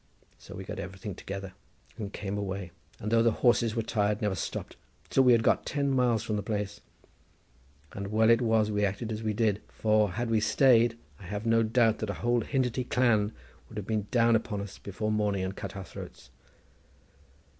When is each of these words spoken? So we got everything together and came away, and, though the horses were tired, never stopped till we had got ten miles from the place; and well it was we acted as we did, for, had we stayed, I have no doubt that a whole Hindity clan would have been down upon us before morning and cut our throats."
So 0.39 0.55
we 0.55 0.63
got 0.63 0.79
everything 0.79 1.13
together 1.13 1.53
and 1.95 2.11
came 2.11 2.35
away, 2.35 2.71
and, 2.99 3.11
though 3.11 3.21
the 3.21 3.29
horses 3.45 3.75
were 3.75 3.83
tired, 3.83 4.19
never 4.19 4.33
stopped 4.33 4.75
till 5.11 5.23
we 5.23 5.33
had 5.33 5.43
got 5.43 5.63
ten 5.63 5.91
miles 5.91 6.23
from 6.23 6.37
the 6.37 6.41
place; 6.41 6.81
and 7.93 8.07
well 8.07 8.31
it 8.31 8.41
was 8.41 8.71
we 8.71 8.83
acted 8.83 9.11
as 9.11 9.21
we 9.21 9.33
did, 9.33 9.61
for, 9.67 10.13
had 10.13 10.31
we 10.31 10.39
stayed, 10.39 10.97
I 11.19 11.25
have 11.25 11.45
no 11.45 11.61
doubt 11.61 11.99
that 11.99 12.09
a 12.09 12.15
whole 12.15 12.41
Hindity 12.41 12.83
clan 12.85 13.31
would 13.69 13.77
have 13.77 13.85
been 13.85 14.07
down 14.09 14.35
upon 14.35 14.59
us 14.59 14.79
before 14.79 15.11
morning 15.11 15.43
and 15.43 15.55
cut 15.55 15.75
our 15.75 15.85
throats." 15.85 16.31